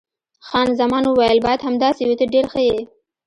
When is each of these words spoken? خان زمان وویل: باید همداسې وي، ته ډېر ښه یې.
خان 0.47 0.69
زمان 0.79 1.03
وویل: 1.05 1.37
باید 1.45 1.65
همداسې 1.67 2.01
وي، 2.05 2.15
ته 2.19 2.25
ډېر 2.33 2.45
ښه 2.51 2.61
یې. 2.67 2.77